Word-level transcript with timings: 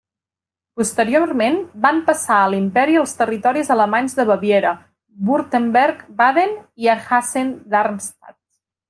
Posteriorment 0.79 1.57
van 1.83 1.99
passar 2.07 2.37
a 2.45 2.47
l'imperi 2.53 2.97
els 3.01 3.13
territoris 3.19 3.69
alemanys 3.75 4.17
de 4.21 4.25
Baviera, 4.31 4.73
Württemberg, 5.29 6.03
Baden 6.23 6.57
i 6.87 6.91
Hessen-Darmstadt. 6.99 8.39